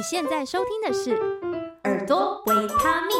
[0.00, 1.10] 你现在收听的是
[1.84, 3.14] 《耳朵维他命》，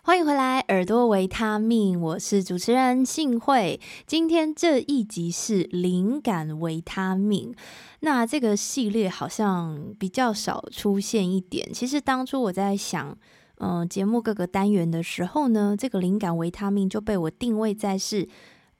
[0.00, 3.78] 欢迎回来，《耳朵维他命》，我是主持人幸慧。
[4.06, 7.54] 今天这一集是灵感维他命，
[8.00, 11.70] 那这个系列好像比较少出现一点。
[11.70, 13.14] 其实当初我在想，
[13.58, 18.26] 嗯、呃，节目各个单元的时候呢，这个灵感维他命就被我定位在是。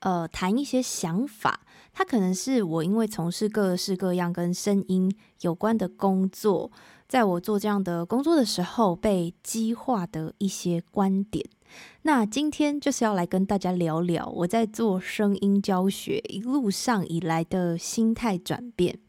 [0.00, 1.62] 呃，谈一些想法，
[1.98, 6.70] 它可能是我因为从事各式各样跟声音有关的工作，
[7.08, 11.44] 在我做这样的工作的时候被激化的一些观点。
[12.02, 19.00] 那今天就是要来跟大家聊聊我在做声音教学一路上以来的心态转变。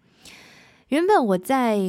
[0.90, 1.80] 原本我在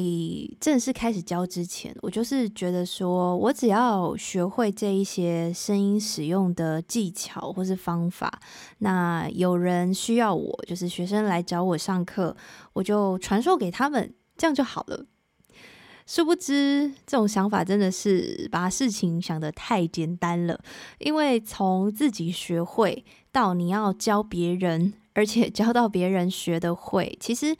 [0.61, 8.41] 正式开始教之前，我就是觉得说，我只要学会这一些声音使用的技巧或是方法，
[8.81, 12.37] 那有人需要我，就是学生来找我上课，
[12.75, 15.07] 我就传授给他们，这样就好了。
[16.07, 20.61] 殊不知，这种想法真的是把事情想得太简单了，
[20.99, 27.57] 因为从自己学会到你要教别人，而且教到别人学得会，其实。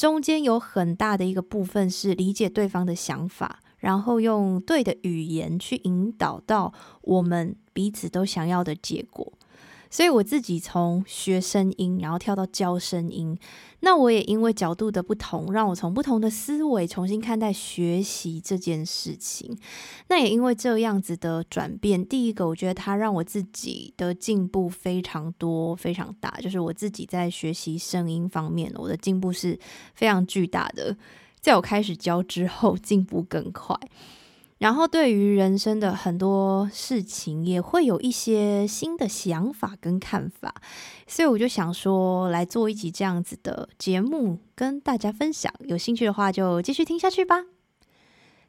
[0.00, 9.30] 中间有很大的一个部分是理解对方的想法，然后用对的语言去引导到我们彼此都想要的结果。
[9.90, 13.36] 所以我自己从学声音，然后跳到教声音，
[13.80, 19.58] 那我也因为角度的不同，让我从不同的思维重新看待学习这件事情。
[20.06, 29.58] 那也因为这样子的转变，第一个我觉得它让我自己的进步非常多、非常大，就是我自己在学习声音方面，我的进步是
[29.94, 30.96] 非常巨大的。
[31.40, 33.76] 在我开始教之后，进步更快。
[34.60, 40.54] 然后，对于人生的很多事情，也会有一些新的想法跟看法，
[41.06, 45.50] 所以我就想说，来做一集这样子的节目，跟大家分享。
[45.60, 47.46] 有兴趣的话，就继续听下去吧。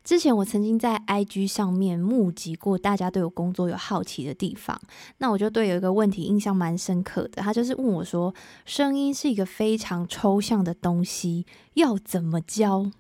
[0.04, 4.78] 之前我曾经在 IG 上面募集过大家对我工作有好奇的地方，
[5.20, 8.36] 那我就对有一个问题印象蛮深刻的，他就是问我说
[8.66, 11.46] ：“声音是一个非常抽象的东西，
[11.76, 12.92] 要怎么教？”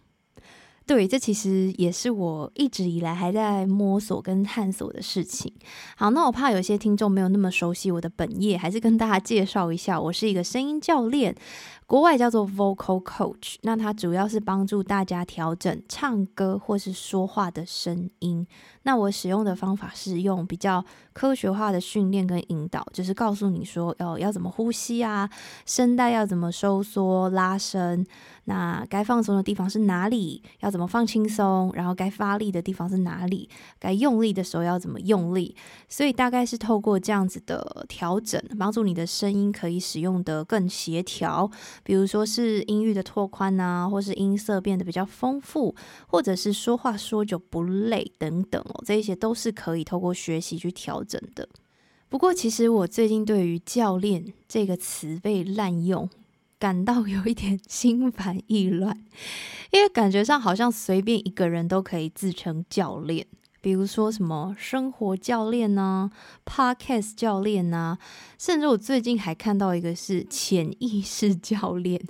[0.92, 5.50] 对，这其实也是我一直以来还在摸索跟探索的事情。
[5.96, 11.34] 好，那我怕有些听众没有那么熟悉我的本业，还是跟大家介绍一下，我是一个声音教练。
[11.86, 18.46] 国外叫做 vocal coach，那它主要是帮助大家调整唱歌或是说话的声音。
[18.84, 20.84] 那我使用的方法是用比较
[21.14, 25.30] 科学化的训练跟引导，就是告诉你说要要怎么呼吸啊，
[25.66, 28.06] 声带要怎么收缩拉伸，
[28.46, 33.50] 那该放松的地方是哪里，要怎么放轻松，然后该发力的地方是哪里，
[33.80, 35.56] 该用力的时候要怎么用力。
[35.88, 41.50] 所以大概是透过这样子的调整，帮助你的声音可以使用的更协调。
[41.84, 45.76] 比如说是音域的拓宽啊，或是音色变得比较丰富，
[46.08, 51.48] 或者是说话说久不累等等这些都是可以透过学习去调整的。
[52.10, 56.10] 不过，其实我最近对于“教练”这个词被滥用，
[56.60, 59.06] 感到有一点 心烦意乱，
[59.72, 63.26] 因为感觉上好像随便一个人都可以自称教练。
[63.62, 67.98] 比如说什么生活教练呢、啊、Podcast 教练呢、
[68.38, 72.02] 甚至我最近还看到一个是潜意识教练，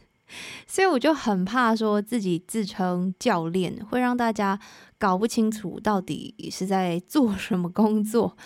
[0.68, 4.59] 所以我就很怕说自己自称教练会让大家
[4.97, 8.38] 搞不清楚到底是在做什么工作。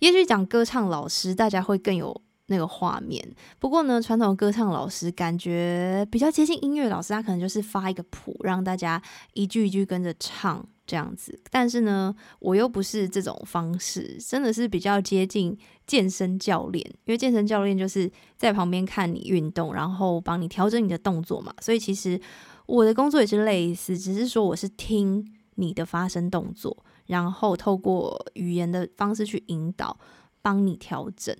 [0.00, 3.26] 也许讲歌唱老师，大家会更有那个画面。
[3.58, 9.00] 不过呢，传统歌唱老师感觉比较接近音乐老师，他可能就是发一个谱，让大家
[9.32, 10.66] 一句一句跟着唱。
[10.88, 15.54] 这样子，但是呢，我又不是这种方式，真的是比较接近
[15.86, 21.52] 健身教练，因为健身教练就是在旁边看你运动，然后帮你调整你的动作嘛。
[21.60, 22.18] 所以其实
[22.64, 29.94] 我的工作也是类似，只是说我是听你的发声动作，然后透过语言的方式去引导，
[30.40, 31.36] 帮你调整。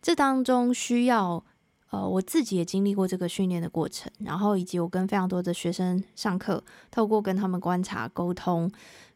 [0.00, 1.44] 这当中需要。
[1.92, 8.70] 呃，我自己也经历过这个训练的过程，然后以及我跟非常多的学生上课，透过跟他们观察、沟通，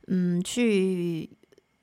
[0.09, 1.31] 嗯，去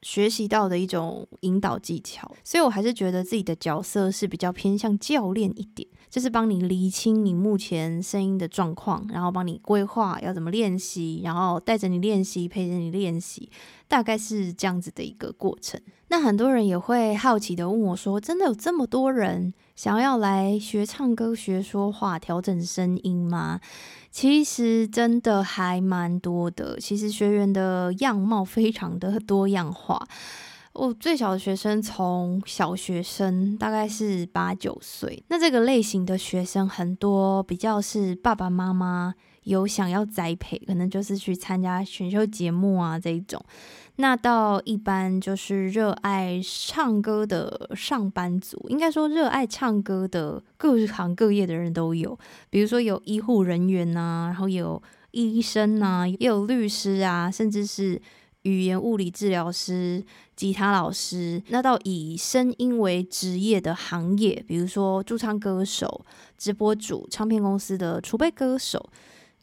[0.02, 5.88] 学习到的一种引导技巧，所以我还是觉得自己的角色是比较偏向教练一点。
[6.10, 13.50] 就是帮你厘清你目前声音的状况，然后帮你规划要怎么练习，然后带着你练习，陪着你练习，
[13.88, 15.80] 大概是这样子的一个过程。
[16.12, 23.62] 那很多人也会好奇的问我说：“真的有这么多人想要来学唱歌、学说话、调整声音吗？”
[24.12, 26.78] 其实真的还蛮多的。
[26.78, 30.06] 其实学员的样貌非常的多样化。
[30.74, 39.14] 我最小的学生从小学生大概是八九岁，那这个类型的学生很多比较是爸爸妈妈
[39.44, 43.42] 有想要栽培，可能就是去参加选秀节目啊这一种。
[43.98, 52.18] 那到一般就是热爱唱歌的上班族，应该说热爱唱歌的各行各业的人都有，
[52.50, 58.02] 比如说有医护人员啊，然后有医生啊，也有律师啊，甚至是。
[58.44, 60.04] 语言物理治疗师、
[60.36, 66.04] 吉他老师，那到以声音为职业的行业，比如说驻唱歌手、
[66.40, 68.90] 直播主、唱片公司的储备歌手，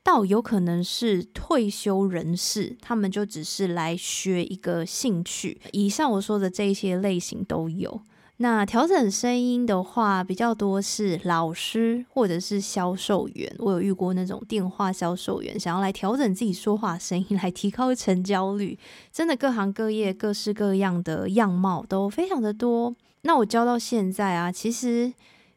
[0.03, 5.61] 到有可能是退休人士，他们就只是来学一个兴趣。
[5.73, 8.01] 以上我说的这些类型都有。
[8.41, 13.53] 那调整声音的话，比较多是老师或者是销售员。
[13.59, 18.79] 我有遇过那种电话销售员，想要来调整自己说话声音，来提高成交率。
[19.13, 22.95] 真的，各行各业、各式各样的样貌都非常的多。
[23.23, 25.13] 那我教到现在啊，其实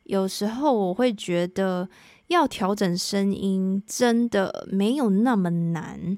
[0.05, 1.87] 有时候我会觉得，
[2.31, 6.17] 要调整声音真的没有那么难，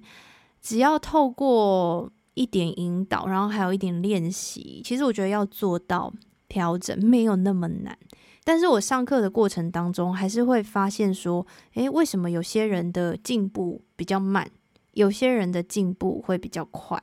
[0.62, 6.13] 只要透过一点引导，然后还有一点练习，其实我觉得要做到。
[6.50, 7.98] 调整没有那么难，
[8.44, 11.44] 但是我上课的过程当中，还是会发现说，
[11.74, 14.48] 诶，为什么有些人的进步比较慢，
[14.92, 17.01] 有些人的进步会比较快？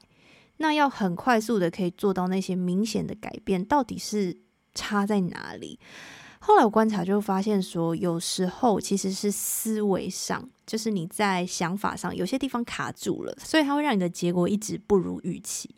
[0.58, 4.38] 那要很快速的可以做到那些明显的改变，到底是
[4.72, 5.80] 差在哪里？
[6.42, 15.69] 后来我观察就发现说，有时候其实是思维上，就是你在想法上有些地方卡住了，所以它会让你的结果一直不如预期。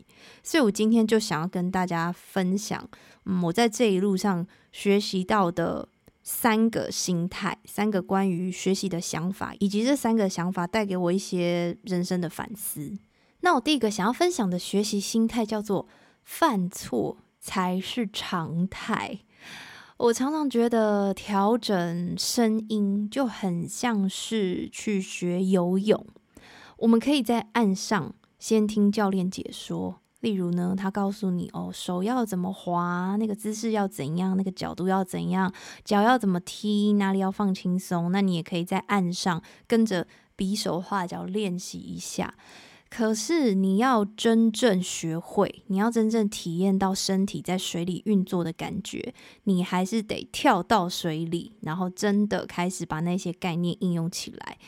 [0.41, 2.89] 所以我今天就想要跟大家分享，
[3.25, 5.89] 嗯，我在这一路上学习到的
[6.23, 12.97] 三个心态，三个关于学习的想法，以及这三个想法带给我一些人生的反思。
[13.41, 15.89] 那我第一个想要分享的学习心态叫做
[16.23, 19.19] 犯错才是常态。
[20.03, 26.05] 我常常觉得调整声音就很像是去学游泳，
[26.79, 35.53] 我们可以在岸上先听教练解说，例如呢，他告诉你哦，手要怎么滑，那个姿势要怎样，那个角度要怎样，
[35.85, 40.05] 脚要怎么踢，哪里要放轻松，那你也可以在岸上跟着
[40.35, 42.33] 比手画脚练习一下。
[42.95, 54.59] 可是你要真正学会，你要真正体验到身体在水里运作的感觉，你还是得跳到水里，然后真的开始把那些概念应用起来。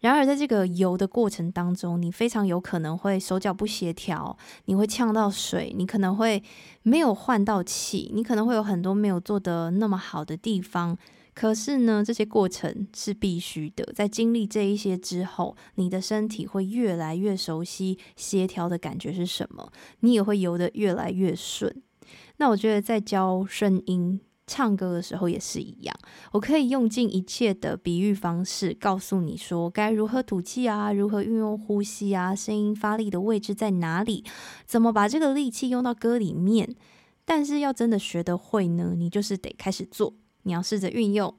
[0.00, 6.42] 然而，在这个游的过程当中，你非常有可能会手脚不协调，你会呛到水，你可能会
[6.82, 10.96] 没有换到气，你可能会有很多没有做得那么好的地方。
[11.36, 13.84] 可是呢，这些过程是必须的。
[13.94, 21.82] 在经历这一些之后，你的身体会越来越熟悉协调的感觉是什么，你也会游得越来越顺。
[22.38, 25.94] 那我觉得在教声音、唱歌的时候也是一样，
[26.32, 34.24] 我可以用尽一切的比喻方式，告诉你说该如何吐气啊，如何运用呼吸啊，声音发力的位置在哪里，
[34.64, 36.74] 怎么把这个力气用到歌里面。
[37.26, 40.14] 但是要真的学得会呢，你就是得开始做。
[40.46, 41.34] 你要试着运用，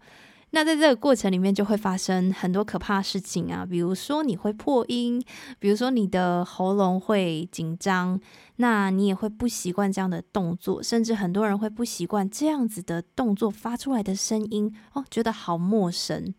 [0.51, 5.23] 那在这个过程里面就会发生很多可怕的事情啊，比如说你会破音，
[5.59, 8.19] 比如说你的喉咙会紧张，
[8.57, 16.33] 那你也会不习惯这样的动作，甚至很多人会不习惯这样子的动作发出来的声音哦，觉得好陌生。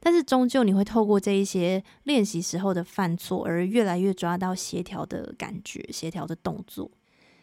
[0.00, 6.90] 但是终究你会透过这一些练习时候的犯错，而越来越抓到协调的感觉，协调的动作。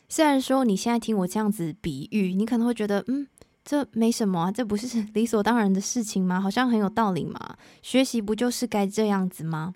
[0.10, 3.28] 虽然说你现在听我这样子比喻，你可能会觉得嗯。
[3.70, 6.40] 这没什么啊，这不是 理所当然的事情吗？
[6.40, 7.58] 好像很有道理嘛。
[7.82, 9.76] 学习不就是该这样子吗？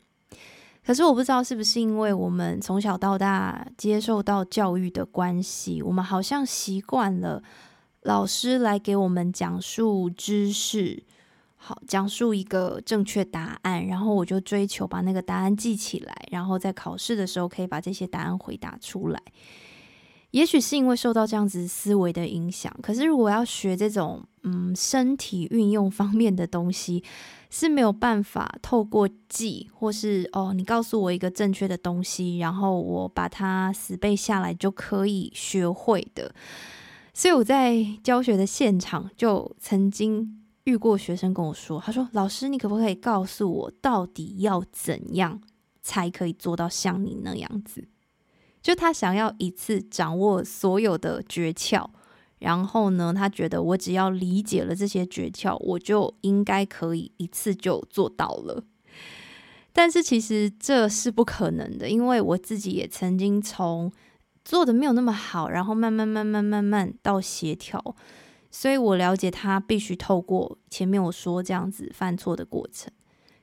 [0.86, 7.44] 可是我不知道是不是因为我们从小到大接受到教育的关系，我们好像习惯了
[8.04, 11.04] 老师来给我们讲述知识，
[11.58, 19.22] 好，讲述一个正确答案，然后我就追求把那个答案记起来，然后在考试的时候可以把这些答案回答出来。
[20.32, 27.04] 也许是因为受到这样子思维的影响，可是如果要学这种嗯身体运用方面的东西，
[27.50, 36.34] 是没有办法透过记，或是哦你告诉我一个正确的东西，然后我把它死背下来就可以学会的。
[37.14, 45.42] 所以我在教学的现场就曾经遇过学生跟我说，他说：“老师，你可不可以告诉我，到底要怎样
[45.82, 47.84] 才可以做到像你那样子？”
[48.62, 51.88] 就他想要一次掌握所有的诀窍，
[52.40, 58.64] 然后呢，他觉得我只要理解了这些诀窍，我就应该可以一次就做到了。
[59.74, 63.92] 但是其实这是不可能的，因为我自己也曾经从
[64.44, 67.96] 做的没有那么好，然后慢慢慢慢慢慢到协调，
[68.52, 72.92] 所以我了解他必须透过前面我说这样子犯错的过程。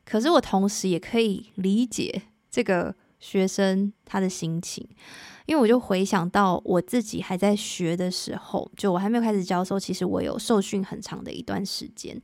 [0.05, 4.87] 可是我同时也可以理解这个学生他的心情，
[5.47, 12.21] 因为我就回想到我自己还在学的时候，就我还没有开始教授，其实我有受训很长的一段时间。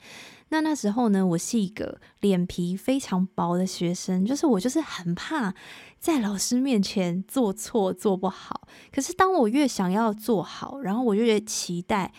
[0.51, 5.53] 那那时候呢，我是一个脸皮非常薄的学生，就是我就是很怕
[5.99, 8.69] 在老师面前做错做不好。
[8.93, 12.13] 可是当我越想要做好，然后我就越期待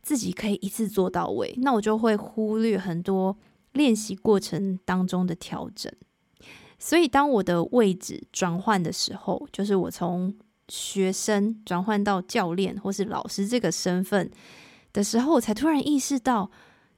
[0.00, 3.36] 自己可以一次做到位，那我就会忽略很多
[3.72, 5.92] 练习过程当中的调整。
[6.84, 10.34] 所以当我的位置转换的时候，就是我从
[10.68, 14.28] 学生转换到教练或是老师这个身份
[14.92, 16.50] 的时候，我才突然意识到。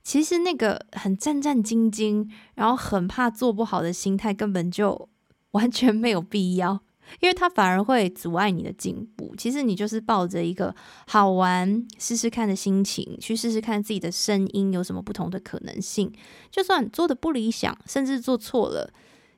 [0.03, 5.09] 其实那个很战战兢兢，然后很怕做不好的心态，根本就
[5.53, 6.81] 完全没有必要，
[7.21, 9.35] 因为它反而会阻碍你的进步。
[9.37, 10.75] 其实你就是抱着一个
[11.07, 16.13] 好玩、试试看的心情，去试试看自己的声音有什么不同的可能性。
[16.51, 18.93] 就算做的不理想，甚至做错了，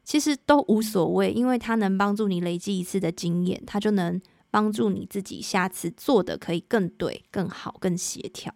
[0.06, 4.18] 其实都无所谓，因为它能帮助你累积一次的经验，它就能
[4.50, 8.54] 帮助你自己下次做的可以更对、更好、更协调。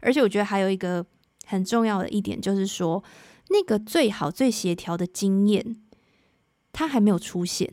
[0.00, 1.04] 而且我觉得还有一个。
[1.48, 3.04] 很重要的一点就是说，
[3.50, 5.76] 那个最好最协调的经验，
[6.72, 7.72] 它还没有出现。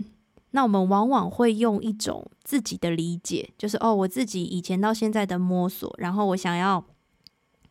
[0.52, 6.86] 那我们往往会用一种自己的理解，就是哦，我自己以前到现在的摸索，然后我想要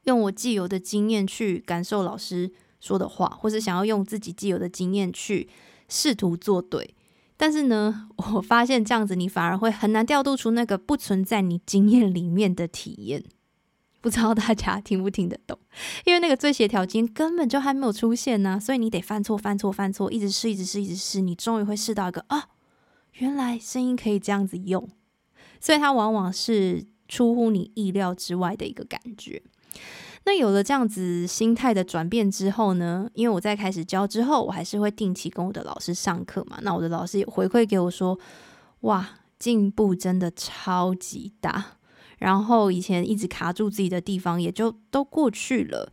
[0.06, 2.50] 用我既有的经验去感受老师
[2.82, 5.48] 说的话，或是想要用自己既有的经验去
[5.88, 6.94] 试图做对。
[7.36, 13.24] 但是呢，我发现这样子，你反而会很难调度出那个不存在你经验里面的体验。
[14.00, 15.56] 不知道大家听不听得懂，
[16.04, 22.48] 因为那个最协调经根本就还没有出现呢，所以你得犯错、犯错、犯错，一直试、一直试、一直试，你终于会试到一个啊，
[23.18, 24.88] 原来声音可以这样子用，
[25.60, 29.40] 所以它往往是出乎你意料之外的一个感觉。
[30.24, 38.18] 那有了这样子心态的转变之后呢，因为我在开始教之后，我还是会定期跟我的老师上课嘛，那我的老师也回馈给我说，
[38.82, 41.78] 哇，进步真的超级大。
[42.18, 45.90] 然后以前一直卡住自己的地方也就都过去了。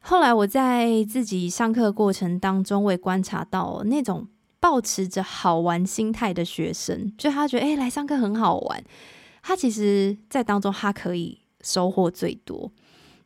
[0.00, 4.28] 后来我在自己上课过程当中，我也观察到那种
[4.60, 8.84] 抱持着好玩心态的学生，就他觉得诶，来上课很好玩，
[9.42, 12.70] 他其实在当中他可以收获最多。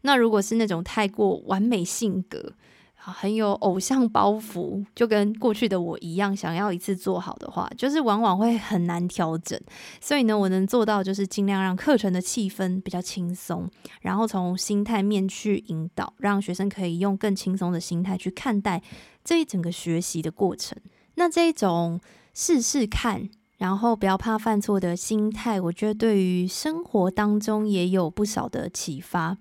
[0.02, 2.52] 那如果是那种太过完美性格，
[2.97, 9.59] 很有偶像包袱，就跟过去的我一样，想要一次做好的话，就是往往会很难调整。
[10.00, 13.71] 所以呢，我能做到就是尽量让课程的气氛比较轻松，
[14.02, 18.83] 然后从心态面去引导，让学生可以用更轻松的心态去看待
[19.25, 20.76] 这一整个学习的过程。
[21.14, 21.99] 那这一种
[22.35, 29.38] 试试看，然后不要怕犯错的心态，我觉得对于生活当中也有不少的启发。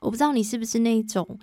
[0.00, 1.38] 我不知道你是不是那种。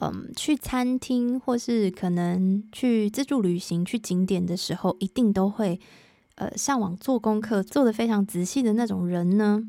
[0.00, 5.80] 嗯，去餐厅或是可能去自助旅行、去景点的时候，一定都会
[6.36, 9.60] 呃上网做功课，做得非常仔细的那种人呢？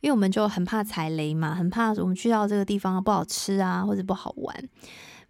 [0.00, 4.68] 因为我们就很怕踩雷嘛，很怕我们去到这个地方不好吃啊，或者不好玩。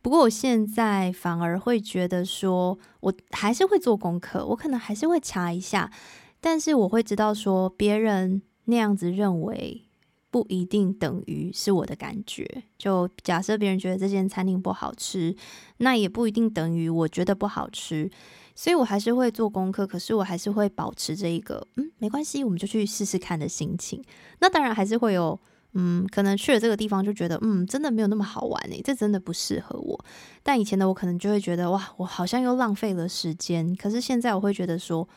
[0.03, 5.91] 不过我现在反而会觉得说，我还是会做功课，我可能还是会查一下，
[6.39, 9.88] 但是我会知道说，别人那样子认为。
[10.31, 12.47] 不一定等于是我的感觉。
[12.77, 15.35] 就假设别人觉得这间餐厅不好吃，
[15.79, 18.11] 那也不一定等于我觉得不好吃。
[18.55, 24.03] 所以我还是会做功课，可是我还是会保持这一个嗯，没关系，我们就去试试看的心情。
[24.41, 25.39] 那当然还是会有
[25.75, 30.05] 嗯，可能去了这个地方就觉得嗯，真的没有那么好玩诶，这真的不适合我。
[30.43, 33.75] 但以前的我可能就会觉得哇，我好像又浪费了时间。
[33.77, 35.09] 可是现在我会觉得说。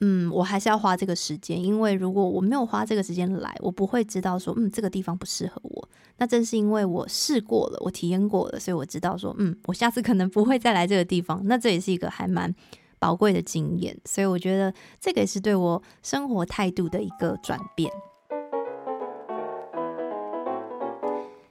[0.00, 5.88] 嗯，我还是要花这个时间，因为如果我没有花这个时间来，我不会知道说，嗯，这个地方不适合我。
[6.16, 11.40] 那正是因为我试过了，我体验过了，所以我知道说，嗯，我下次可能不会再来这个地方。
[11.44, 12.52] 那这也是一个还蛮
[12.98, 17.90] 宝贵的经验，所以我觉得这个也是对我生活态度的一个转变。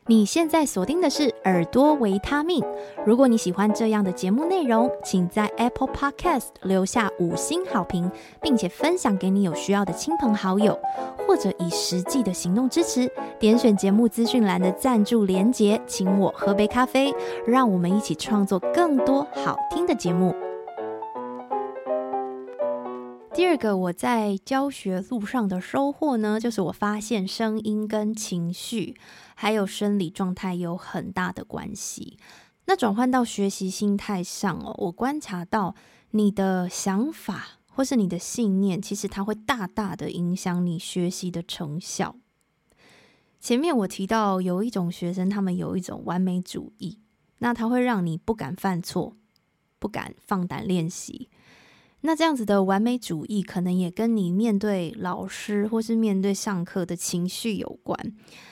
[0.06, 2.62] 你现在锁定的是耳朵维他命。
[3.06, 10.78] 如果你喜欢这样的节目内容，请在 Apple Podcast 留下五星好评，并且分享给你有需要的亲朋好友，
[11.26, 13.10] 或者以实际的行动支持。
[13.40, 17.16] 点选节目资讯栏的赞助连结，请我喝杯咖啡，
[17.48, 20.36] 让我们一起创作更多好听的节目。
[23.36, 28.96] 第二个我在教学路上的收获呢，就是我发现声音跟情绪
[29.34, 32.20] 还有生理状态有很大的关系。
[32.66, 35.74] 那转换到学习心态上哦，我观察到
[36.12, 42.16] 你的想法或是你的信念，其实它会大大的影响你学习的成效。
[43.40, 47.00] 前面我提到有一种学生，他们有一种完美主义。
[47.40, 49.18] 那它会让你不敢犯错，
[49.80, 51.30] 不敢放胆练习。
[52.06, 57.98] 那这样子的完美主义，可能也跟你面对老师或是面对上课的情绪有关。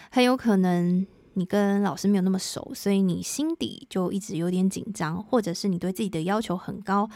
[0.09, 7.09] 很有可能你跟老师没有那么熟，所以你心底就一直有点紧张，或者是你对自己的要求很高，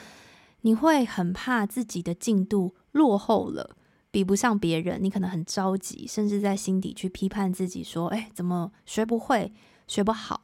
[0.62, 3.78] 你会很怕自己的进度落后了，
[4.12, 9.54] 比不上别人，你可能很着急，甚至在心底去批判自己，说：“哎，怎么学不会，
[9.88, 10.42] 学不好？”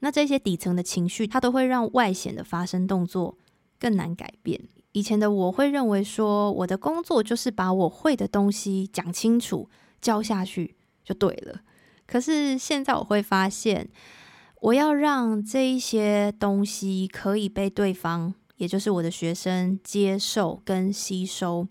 [0.00, 3.38] 那这些底层的情绪，它都会让外显的发生动作
[3.78, 4.60] 更难改变。
[4.92, 9.68] 以前的我会认为说，我的工作就是把我会的东西讲清楚，
[10.00, 11.60] 教下去就对了。
[12.06, 13.88] 可是现在我会发现，
[14.62, 21.68] 我要让这一些东西可以被对方，也就是我的学生接受跟吸收，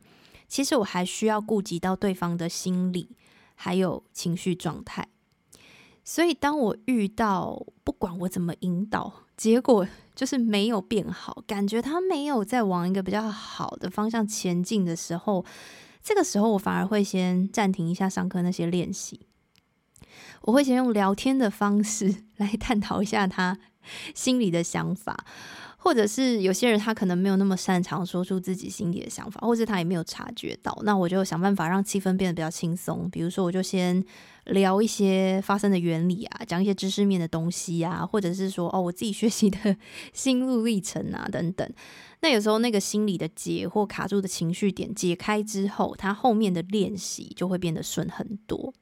[0.48, 3.10] 其实我还需要顾及到对方的心理
[3.56, 5.08] 还有情绪状态。
[6.04, 9.86] 所以当我遇到，不管我怎么引导，结果
[10.18, 15.46] 就是没有变好，感觉他没有在往一个比较好的方向前进的时候，
[16.02, 19.28] 这个时候我反而会先暂停一下上课那些练习，
[20.42, 23.60] 我会先用聊天的方式 来探讨一下他
[24.16, 25.24] 心里的想法。
[25.78, 33.10] 或者是有些人他可能没有那么擅长说出自己心里的想法，或者他也没有察觉到，那我就想办法让气氛变得比较轻松。
[33.10, 34.04] 比如说，我就先
[34.46, 39.78] 聊一些发生的原理啊，讲一些知识面的东西啊，或者是说哦，我自己学习的
[40.14, 41.70] 心路历程啊等等。
[42.22, 48.74] 那有时候那个心理的结或卡住的情绪点解开之后，他后面的练习就会变得顺很多。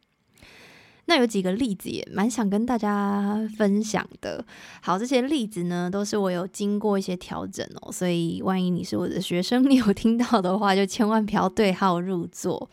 [1.06, 4.44] 那有几个例子也蛮想跟大家分享的。
[4.82, 12.70] 好，这些例子呢，都是我有经过一些调整哦，所以万一你是我的学生，你有听到的话，就千万不要对号入座。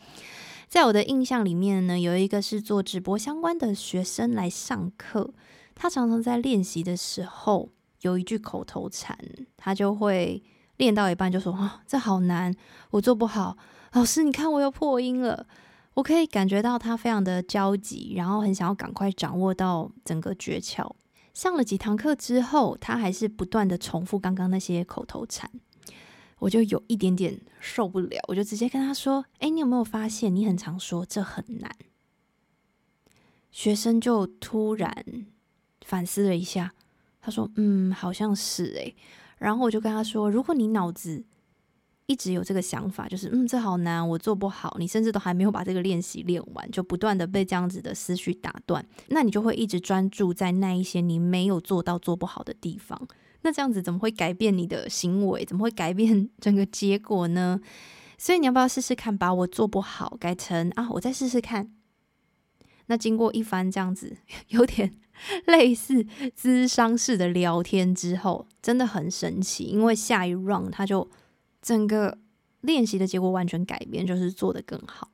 [0.67, 5.31] 在我的印象里面呢，有一个是做直播相关的学生来上课，
[5.75, 7.69] 他常常在练习的时候
[8.01, 9.15] 有一句口头禅，
[9.55, 10.41] 他就会
[10.77, 12.51] 练到一半就说：“啊，这好难，
[12.89, 13.55] 我做不好。”
[13.93, 15.45] 老师，你看我又破音了。
[15.95, 20.91] 我可以感觉到他非常的焦急，然后很想要赶快掌握到整个诀窍。
[21.33, 25.49] 上了几堂课之后，他还是不断的重复刚刚那些口头禅，
[26.39, 31.71] 我就有一点点受不了，我就直接跟他说：“哎，你有没有发现你很常说这很难？”
[33.51, 35.05] 学生就突然
[35.85, 36.73] 反思了一下，
[37.21, 38.95] 他说：“嗯，好像是诶。”
[39.37, 41.23] 然后我就跟他说：“如果你脑子……”
[42.05, 44.75] 一直有这个想法，就是嗯，这好难，我做不好。
[44.77, 53.07] 你甚至都还没有把这个练习练完，就不断的被这样子的思绪打断，那你就会一直专注在那一些你没有做到、做不好的地方。
[53.43, 55.45] 那这样子怎么会改变你的行为？
[55.45, 57.59] 怎么会改变整个结果呢？
[58.17, 61.71] 所以你要不要试试看，把我做不好改成啊，我再试试看。
[62.87, 64.17] 那经过一番这样子
[64.49, 64.93] 有点
[65.47, 66.05] 类似
[66.37, 71.09] 咨商式的聊天之后，真的很神奇，因为下一 round 他就。
[71.63, 72.19] 整个
[72.61, 75.09] 练习的结果完全改变，就是做得更好。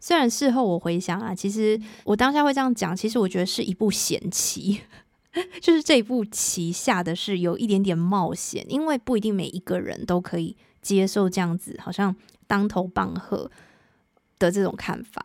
[0.00, 4.80] 虽然事后我回想啊，其实我当下会这样讲，其实我觉得是一步险棋，
[5.62, 13.50] 就是这一步棋下的是有一点点冒险，因为不一定每一个人都可以接受这样子，好像当头棒喝
[14.38, 15.24] 的这种看法。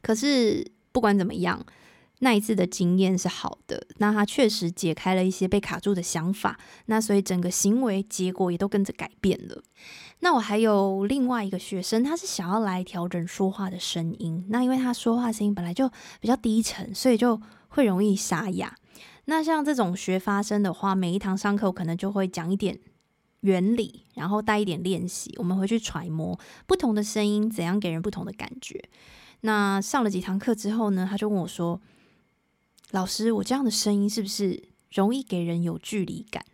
[0.00, 1.64] 可是不管怎么样。
[2.24, 6.56] 那一次的经验是好的，那他确实解开了一些被卡住的想法，
[6.86, 9.60] 那所以整个行为结果也都跟着改变了。
[10.20, 18.76] 那我还有另外一个学生，他是想要来调整说话的声音，那因为他说话声音本来就比较低沉，所以就会容易沙哑。
[19.24, 22.78] 那像这种学发声的话，每一堂上课我可能就会讲一点
[23.40, 28.80] 原理，然后带一点练习，我们回去揣摩不同的声音怎样给人不同的感觉。
[29.40, 31.80] 那上了几堂课之后呢，他就问我说，
[32.92, 36.44] 老师，我这样的声音是不是容易给人有距离感？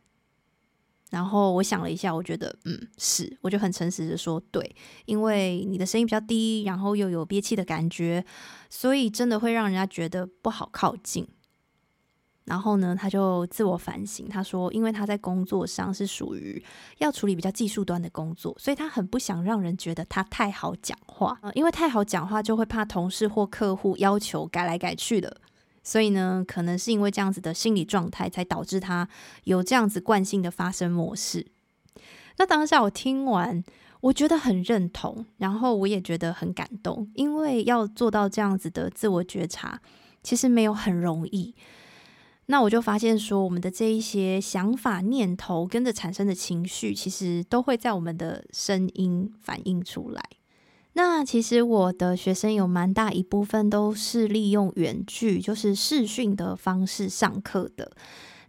[1.11, 8.25] 然后我想了一下，我觉得嗯是，我就很诚实的说对，因为你的声音比较低，然后又有憋气的感觉，
[8.71, 11.27] 所以真的会让人家觉得不好靠近。
[12.45, 16.63] 然后呢，他就自我反省，他说，因为他在工作上是属于
[16.99, 25.41] 要处理比较技术端的工作，所以他很不想让人觉得他太好讲话，因为太好讲话就会怕同事或客户要求改来改去的。
[25.83, 29.09] 所以呢，可能是因为这样子的心理状态，才导致他
[29.45, 31.47] 有这样子惯性的发声模式。
[32.37, 33.65] 那当下我听完，
[34.01, 39.81] 我觉得很认同，然后我也觉得很感动，因为要做到这样子的自我觉察，
[40.23, 41.55] 其实没有很容易。
[42.47, 50.23] 那我就发现说，我们的这一些想法、念头跟着产生的情绪，其实都会在我们的声音反映出来。
[50.99, 57.93] 那其实我的学生有蛮大一部分都是利用远距，就是视讯的方式上课的。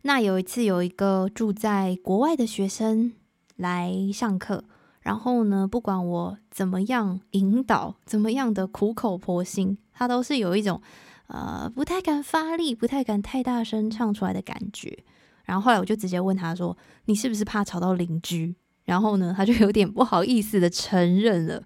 [0.02, 3.14] 那有一次，有一个住在国外的学生
[3.58, 4.64] 来上课，
[5.02, 10.82] 然后呢，不管我怎么样引导，怎么样的苦口婆心，他都是有一种
[11.28, 14.98] 呃不太敢发力，不太敢太大声唱出来的感觉。
[15.46, 18.56] 然后后来我就直接问他说：“你是不是怕吵到邻居？”
[18.90, 21.62] 然后呢，他就有点不好意思的承认了。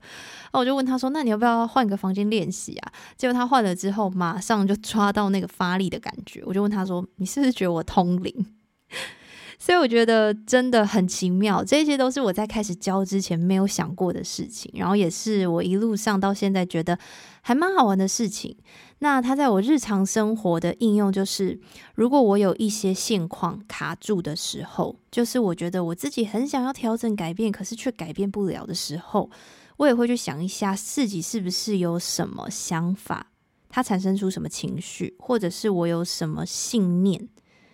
[0.52, 6.44] 那我就问他说：“那你要不要换个房间练习啊？”结果他换了之后，马上就抓到那个发力的感觉。
[6.46, 8.46] 我就问他说：“你是不是觉得我通灵？”
[9.58, 17.00] 所以我觉得真的很奇妙，这些都是我在开始教之前没有想过的事情，然后也是我一路上到现在觉得
[17.42, 18.58] 还蛮好玩的事情。
[19.04, 21.60] 那它在我日常生活的应用，就是
[21.94, 29.30] 如果我有一些现况卡住的时候，就是我觉得我自己很想要调整改变，可是却改变不了的时候，
[29.76, 33.28] 我也会去想一下自己是不是有什么想法，
[33.68, 37.28] 它产生出什么情绪，或者是我有什么信念。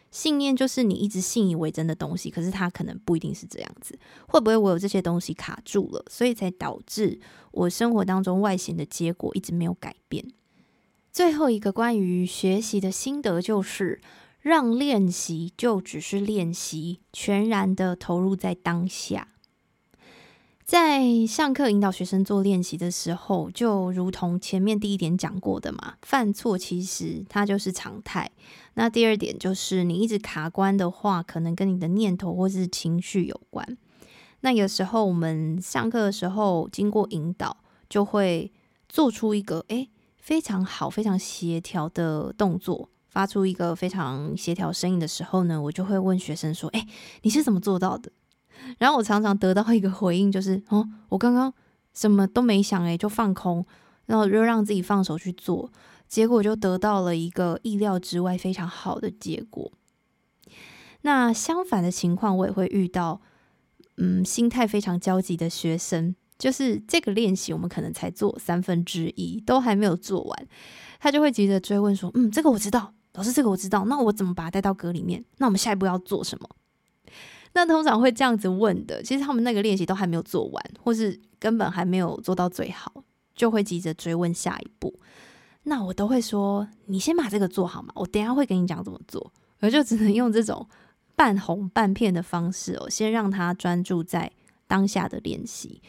[0.09, 3.95] 信念就是你一直信以为真的东西，可是它可能不一定是这样子。
[4.27, 7.19] 会不会我有这些东西卡住了，所以才导致
[7.51, 10.25] 我生活当中外显的结果一直没有改变？
[11.11, 13.99] 最后一个关于学习的心得就是，
[14.41, 19.27] 让练习就只是练习，全然的投入在当下。
[20.63, 28.29] 在上课引导学生做练习的时候，就如同前面第一点讲过的嘛，犯错其实它就是常态。
[28.75, 33.77] 那第二点就是你一直卡关的话，可能跟你的念头或是情绪有关。
[34.41, 37.57] 那有时候我们上课的时候，经过引导，
[37.89, 38.51] 就会
[38.87, 46.87] 做出一个诶非常好、非常协调的动作，发出一个非常协调声音的时候呢，我就会问学生说：“诶，
[47.23, 48.11] 你是怎么做到的？”
[48.77, 51.51] 然后我常常得到一个回应，就是哦，我刚刚
[51.93, 53.65] 什么都没想，诶，就放空，
[54.05, 55.71] 然后就让自己放手去做，
[56.07, 59.71] 结果就得到了一个意料之外非常好的结果。
[61.01, 63.21] 那相反的情况，我也会遇到，
[63.97, 70.47] 嗯，心态非常焦急的学生，就是这个练习我们可能才做三分之一，都还没有做完，
[70.99, 75.23] 他就会急着追问说：“嗯，这个我知道，老师，这个我知道，那我怎么把它带到歌里面？
[75.37, 76.49] 那我们下一步要做什么？”
[77.53, 83.03] 那通常会这样子问的，其实他们那个练习都还没有做完，或是根本还没有做到最好，
[83.35, 84.93] 就会急着追问下一步。
[85.63, 89.33] 那我都会说，你先把这个做好嘛，我等下会跟你讲怎么做。
[89.59, 90.65] 我就只能用这种
[91.15, 94.31] 半哄半骗的方式哦，先让他专注在
[94.67, 95.81] 当下的练习，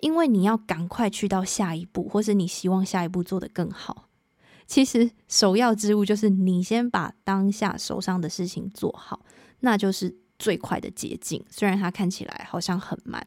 [0.00, 4.08] 因为你要赶快去到下一步，或是你希望下一步做得更好。
[4.66, 9.24] 其实首要之务就是你先把当下手上的事情做好，
[9.60, 10.16] 那就是。
[10.38, 13.26] 最快的捷径，虽然它看起来好像很慢。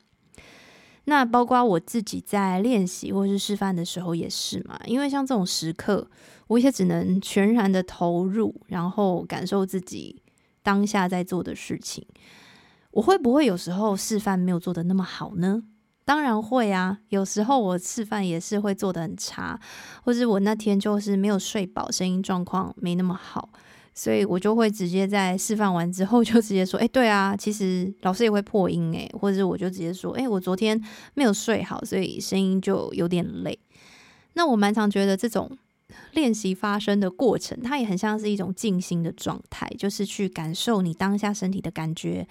[1.05, 6.07] 那包括我自己在练习或是示范的时候也是嘛，因为像这种时刻，
[6.45, 10.21] 我也只能全然的投入，然后感受自己
[10.61, 12.05] 当下在做的事情。
[12.91, 15.63] 我会不会有时候示范没有做的那么好呢？
[16.09, 19.59] 当然会啊，有时候我示范也是会做得很差，
[20.03, 23.47] 或是我那天就是没有睡饱，声音状况没那么好。
[23.93, 33.59] 所以我就会直接在示范完之后 就直接说，哎，对啊，其实老师也会破音诶，或者我就直接说，哎，我昨天没有睡好，所以声音就有点累。
[34.33, 35.55] 那我蛮常觉得这种
[36.13, 42.27] 练习发生的过程，它也很像是一种静心的状态，就是去感受你当下身体的感觉，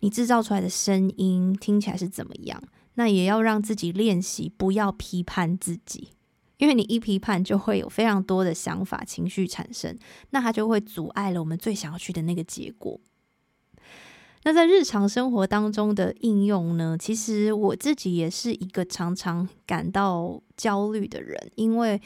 [0.00, 2.60] 你制造出来的声音听起来是怎么样。
[2.94, 6.10] 那也要让自己练习，不要批判自己。
[6.58, 9.98] 因为你一批判，就会有非常多的想法、情绪产生，
[10.30, 13.00] 那它就会阻碍了我们最想要去的那个结果。
[14.44, 16.96] 那在日常生活当中的应用呢？
[16.98, 22.00] 其实我自己也是一个常常感到焦虑的人，因为，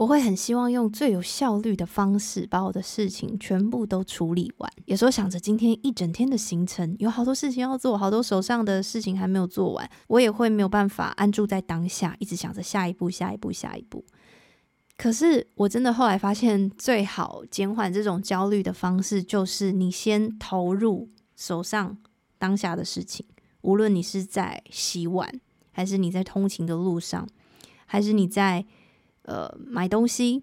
[0.00, 4.72] 我会很希望用最有效率的方式把我的事情全部都处理完。
[4.86, 14.02] 有时候想着今天一整天的行程有好多事情要做，好多手上的事情还没有做完，我也会没有办法安住在当下，一直想着下一步、下一步、下一步。
[14.96, 21.98] 可是我真的后来发现，最好减缓这种焦虑的方式，就是你先投入手上
[22.38, 23.26] 当下的事情，
[23.60, 25.30] 无论你是在洗碗，
[25.72, 27.28] 还是你在通勤的路上，
[27.84, 28.64] 还是你在。
[29.22, 30.42] 呃，买东西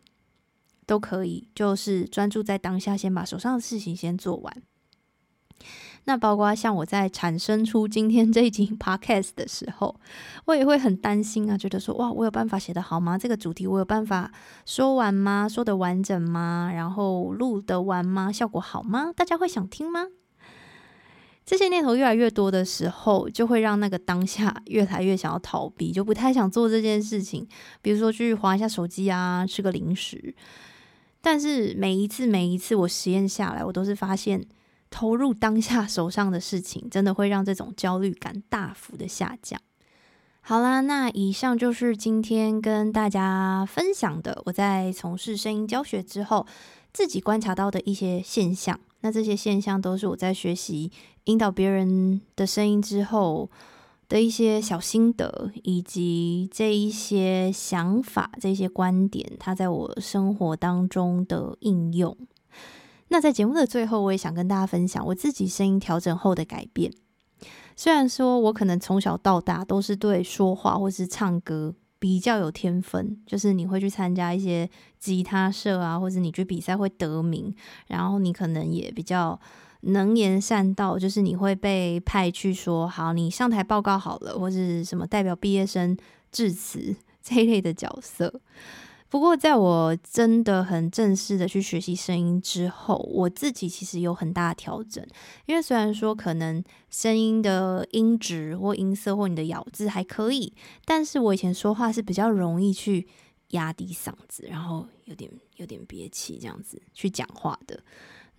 [0.85, 4.63] 都可以，就是专注在当下，先把手上的事情先做完。
[6.05, 9.99] 那包括像我在产生出今天这一集 podcast 的时候，
[10.45, 13.17] 我也会很担心啊，觉得说哇，我有办法写得好吗？
[13.17, 14.31] 这个主题我有办法
[14.65, 15.49] 说完吗？
[15.49, 16.71] 说得完整吗？
[16.73, 18.31] 然后录得完吗？
[18.31, 19.11] 效果好吗？
[19.13, 20.05] 大家会想听吗？
[21.47, 27.47] 这些念头越来越多的时候，就会让那个当下越来越想要逃避，就不太想做这件事情。
[27.81, 30.35] 比如说去划一下手机啊，吃个零食。
[31.21, 34.45] 但是每一次每一次我实验下来，我都是发现
[34.89, 39.57] 投入当下手上的事情，真的会让这种焦虑感大幅的下降。
[40.41, 46.45] 好啦，那以上就是今天跟大家分享的，我在从事声音教学之后，
[46.91, 48.77] 自己观察到的一些现象。
[49.01, 50.91] 那这些现象都是我在学习
[51.27, 53.49] 引导别人的声音之后
[54.09, 62.17] 的一些小心得，以及这一些想法、这些观点，它在我生活当中的应用。
[63.09, 66.91] 那在节目的最后，我也想跟大家分享我自己声音调整后的改变。
[67.75, 77.53] 虽然说我可能从小到大都是对说话或是唱歌比较有天分，就是你会去参加一些吉他社啊，或者你去比赛会得名，
[77.87, 79.39] 然后你可能也比较
[79.87, 85.97] 能言善道，就是你会被派去说好，你上台报告好了，或是什么代表毕业生
[86.31, 88.41] 致辞 这一类的角色。
[89.09, 95.01] 不过，在我真的很正式的去学习声音之后，我自己其实有很大的调整。
[95.45, 103.07] 因为虽然说可能声音的音质或音色或你的咬字还可以，但是我以前说话是比较容易去
[103.51, 107.81] 压低嗓子，然后有点有点憋气这样子去讲话的。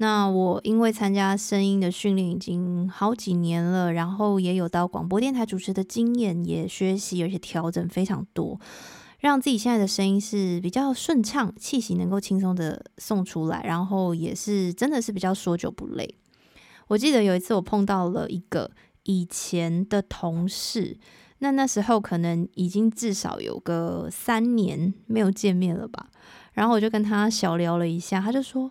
[0.01, 8.61] 那我因为参加声音的训练已经好几年了，然后也有到广播电台主持的经验，也学习而且调整非常多。
[9.19, 16.15] 让自己现在的声音是比较顺畅，气息能够轻松的送出来，然后也是真的是比较说久不累。
[16.87, 18.71] 我记得有一次我碰到了一个
[19.03, 20.97] 以前的同事，
[21.41, 26.07] 那那时候可能已经至少有个三年没有见面了吧，
[26.53, 28.71] 然后我就跟他小聊了一下，他就说：“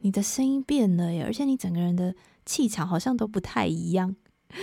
[0.00, 2.14] 你的声音变了耶，而且你整个人的
[2.46, 4.14] 气场好像都不太一样。”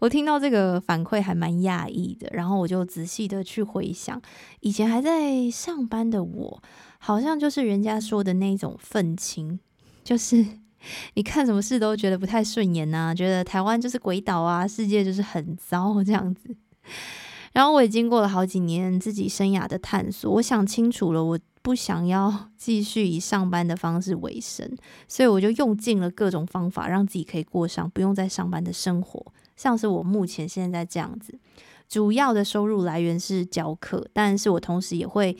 [0.00, 4.20] 我听到这个反馈还蛮讶异的，然后我就仔细的去回想，
[4.60, 6.62] 以前还在上班的我，
[6.98, 9.60] 好像就是人家说的那种愤青，
[10.02, 10.44] 就是
[11.14, 16.56] 你看什么事都觉得不太顺眼呐，觉得台湾就是鬼岛啊，世界就是很糟这样子。
[17.52, 24.70] 然后我也经过了好几年自己生涯的探索，我想清楚了，我不想要 继续以上班的方式为生，
[25.06, 29.24] 所以我就用尽了各种方法，让自己可以过上不用再上班的生活。
[29.56, 31.38] 像是我目前现在这样子，
[31.88, 35.36] 主要的收入来源是教课，但是我同时也会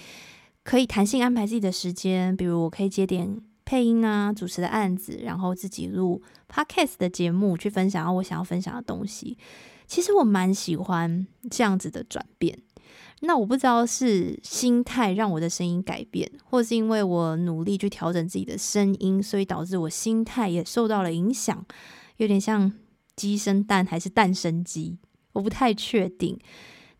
[0.62, 6.20] 可以弹性安排自己的时间，比如我可以接点配音啊、主持的案子，然后自己录
[6.52, 9.38] podcast 的节目，去分享我想要分享的东西。
[9.86, 12.58] 其实我蛮喜欢这样子的转变。
[13.20, 21.64] 那我不知道是心态让我的声音改变，或是因为我努力去调整自己的声音，所以导致我心态也受到了影响，
[22.16, 22.72] 有点像。
[23.16, 24.96] 鸡生蛋还是蛋生鸡，
[25.34, 26.38] 我不太确定。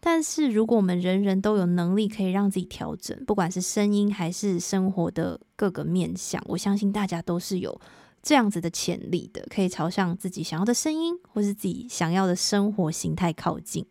[0.01, 7.81] 但是如果我们人人都有能力可以让自己调整，不管是声音还是生活的各个面向，我相信大家都是有
[8.23, 13.87] 这样子的潜力的，可以朝向自己想要的声音或是自己想要的生活形态靠近。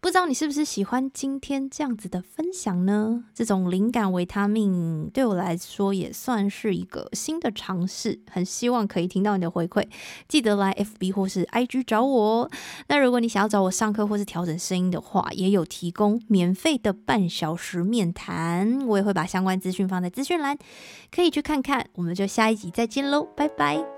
[0.00, 3.24] 不知道你是不是喜欢今天这样子的分享呢？
[3.34, 9.84] 这种灵感维他命对我来说也算是一个新的尝试，很希望可以听到你的回馈。
[10.28, 12.50] 记得来 FB 或是 IG 找我哦。
[12.86, 20.56] 那如果你想要找我上课或是调整声音的话，也有提供免费的半小时面谈，我也会把相关资讯放在资讯栏，
[21.10, 21.84] 可以去看看。
[21.94, 23.97] 我们就下一集再见喽，拜拜。